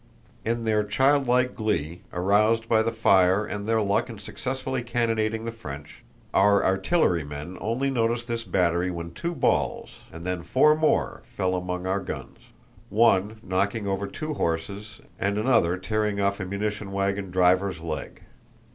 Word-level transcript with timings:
In 0.43 0.63
their 0.63 0.83
childlike 0.83 1.53
glee, 1.53 2.01
aroused 2.11 2.67
by 2.67 2.81
the 2.81 2.91
fire 2.91 3.45
and 3.45 3.67
their 3.67 3.79
luck 3.83 4.09
in 4.09 4.17
successfully 4.17 4.81
cannonading 4.81 5.45
the 5.45 5.51
French, 5.51 6.03
our 6.33 6.65
artillerymen 6.65 7.55
only 7.61 7.91
noticed 7.91 8.27
this 8.27 8.43
battery 8.43 8.89
when 8.89 9.11
two 9.11 9.35
balls, 9.35 9.97
and 10.11 10.23
then 10.23 10.41
four 10.41 10.75
more, 10.75 11.21
fell 11.25 11.53
among 11.53 11.85
our 11.85 11.99
guns, 11.99 12.39
one 12.89 13.39
knocking 13.43 13.85
over 13.85 14.07
two 14.07 14.33
horses 14.33 15.01
and 15.19 15.37
another 15.37 15.77
tearing 15.77 16.19
off 16.19 16.39
a 16.39 16.45
munition 16.45 16.91
wagon 16.91 17.29
driver's 17.29 17.79
leg. 17.79 18.23